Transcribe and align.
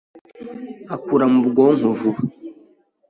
akura 0.95 1.25
Mu 1.33 1.39
bwonko 1.47 1.89
vuba 1.99 2.19